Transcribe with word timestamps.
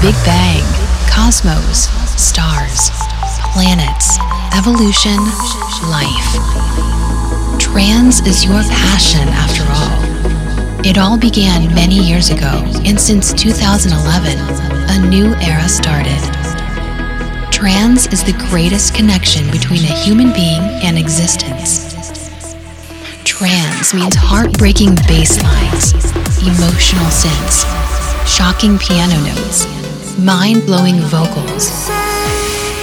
Big 0.00 0.14
Bang, 0.24 0.62
cosmos, 1.10 1.88
stars, 2.14 2.90
planets, 3.52 4.16
evolution, 4.56 5.18
life. 5.90 6.30
Trance 7.58 8.24
is 8.24 8.44
your 8.44 8.62
passion 8.62 9.26
after 9.26 9.64
all. 9.66 10.86
It 10.86 10.98
all 10.98 11.18
began 11.18 11.74
many 11.74 11.96
years 11.98 12.30
ago, 12.30 12.62
and 12.86 12.98
since 12.98 13.32
2011, 13.32 14.38
a 14.38 15.08
new 15.08 15.34
era 15.42 15.68
started. 15.68 16.22
Trance 17.50 18.06
is 18.12 18.22
the 18.22 18.38
greatest 18.50 18.94
connection 18.94 19.50
between 19.50 19.82
a 19.82 19.98
human 20.04 20.32
being 20.32 20.62
and 20.84 20.96
existence. 20.96 21.92
Trance 23.24 23.92
means 23.94 24.14
heartbreaking 24.14 24.94
bass 25.08 25.42
lines, 25.42 25.92
emotional 26.38 27.10
synths, 27.10 27.66
shocking 28.28 28.78
piano 28.78 29.18
notes, 29.26 29.77
mind 30.18 30.66
blowing 30.66 30.98
vocals, 31.06 31.88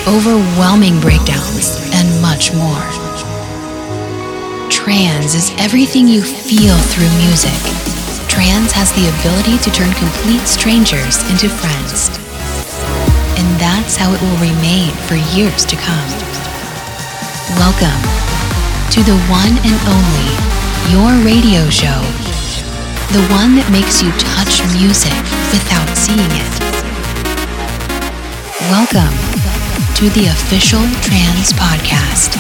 overwhelming 0.08 1.00
breakdowns, 1.02 1.76
and 1.92 2.08
much 2.22 2.54
more. 2.56 2.88
Trance 4.72 5.36
is 5.36 5.52
everything 5.58 6.08
you 6.08 6.22
feel 6.22 6.78
through 6.96 7.12
music. 7.20 7.52
Trance 8.32 8.72
has 8.72 8.92
the 8.96 9.12
ability 9.20 9.60
to 9.60 9.72
turn 9.72 9.92
complete 10.00 10.48
strangers 10.48 11.20
into 11.28 11.52
friends. 11.52 12.08
And 13.36 13.48
that's 13.60 13.98
how 13.98 14.16
it 14.16 14.22
will 14.24 14.40
remain 14.40 14.92
for 15.04 15.20
years 15.36 15.66
to 15.66 15.76
come. 15.76 16.10
Welcome 17.60 18.00
to 18.96 19.04
the 19.04 19.20
one 19.28 19.60
and 19.60 19.78
only 19.92 20.32
Your 20.88 21.12
Radio 21.28 21.68
Show. 21.68 22.00
The 23.12 23.28
one 23.28 23.60
that 23.60 23.68
makes 23.76 24.02
you 24.02 24.12
touch 24.16 24.64
music 24.72 25.16
without 25.52 25.92
seeing 25.96 26.32
it. 26.32 26.65
Welcome 28.72 29.14
to 29.94 30.10
the 30.10 30.26
official 30.32 30.80
Trance 31.02 31.54
Podcast. 31.54 32.36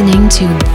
Listening 0.00 0.28
to 0.30 0.69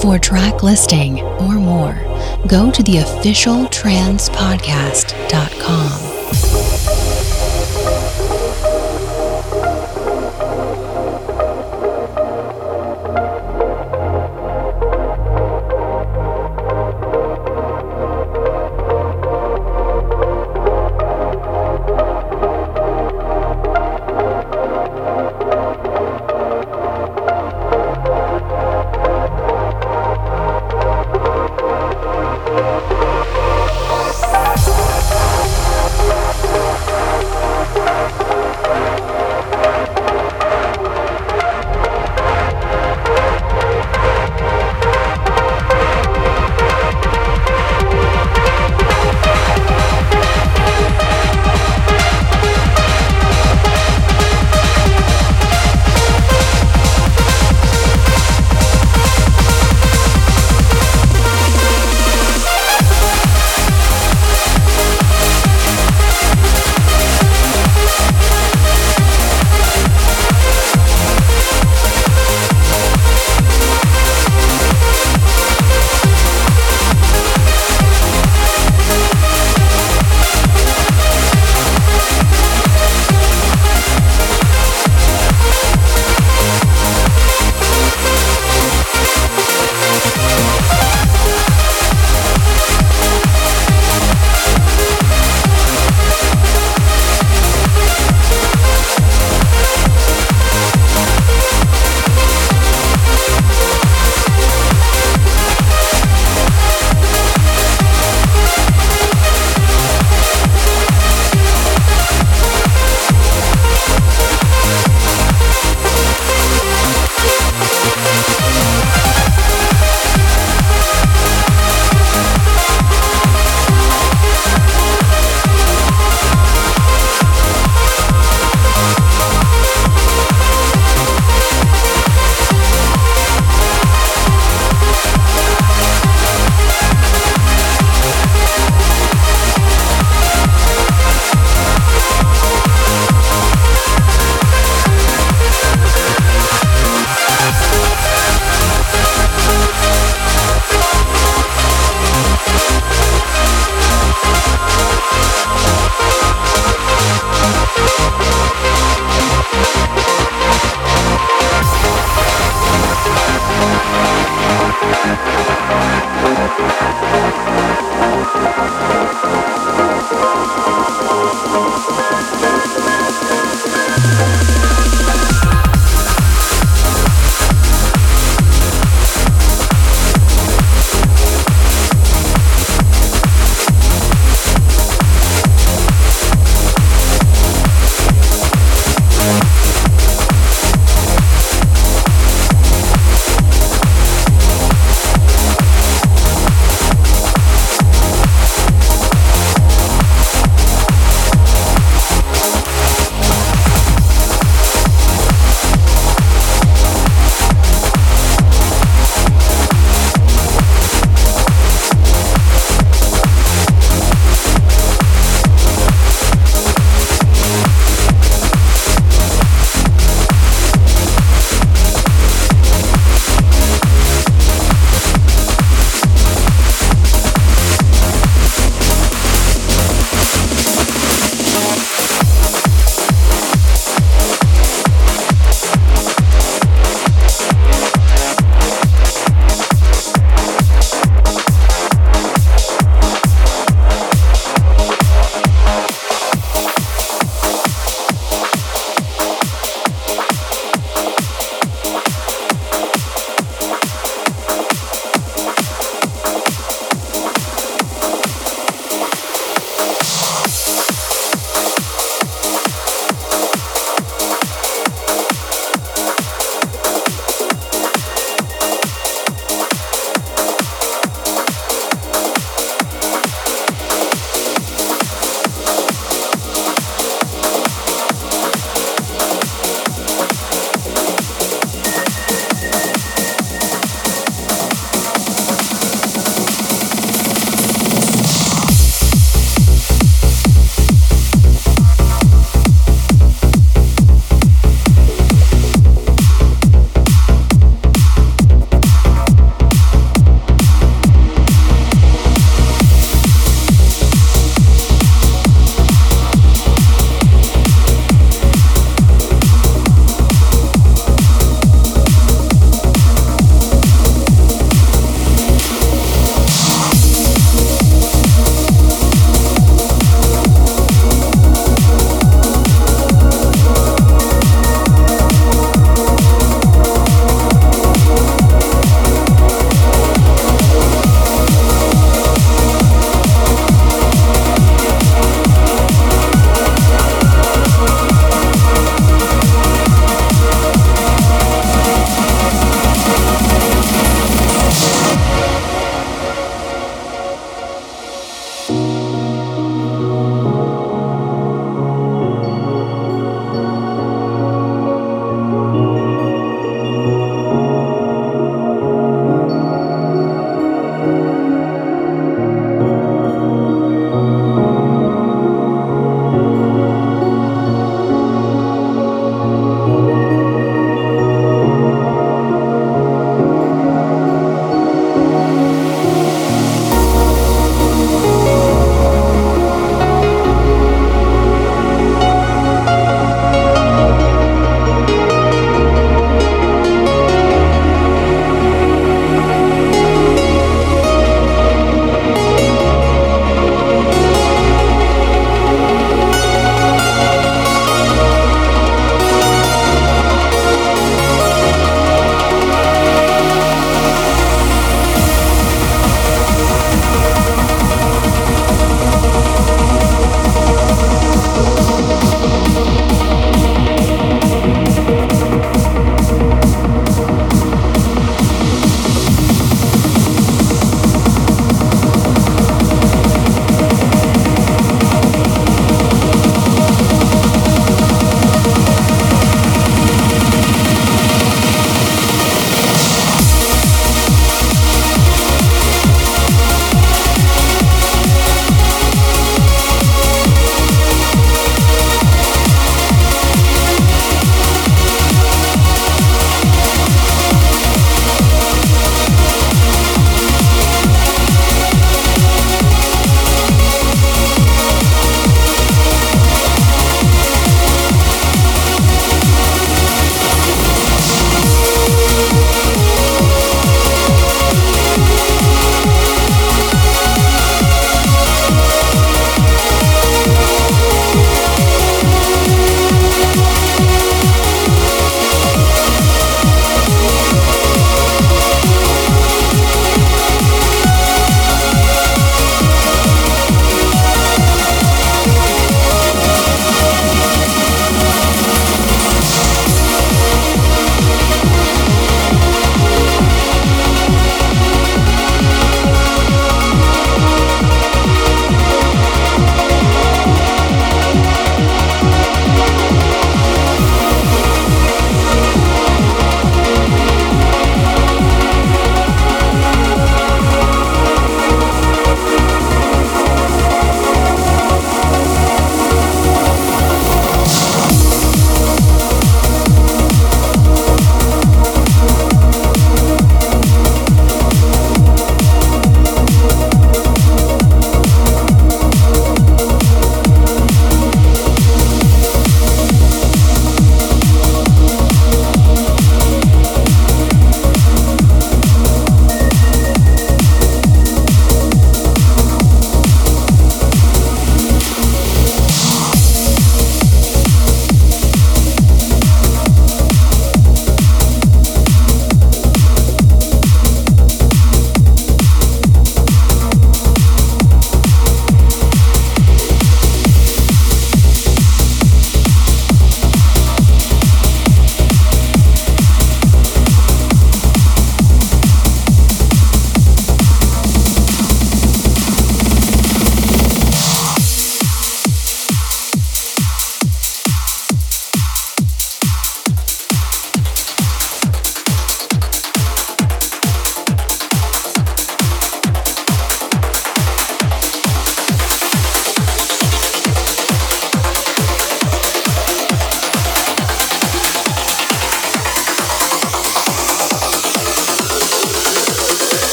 For 0.00 0.18
track 0.18 0.62
listing 0.62 1.20
or 1.20 1.56
more, 1.56 1.92
go 2.46 2.70
to 2.70 2.82
the 2.82 2.98
official 2.98 3.68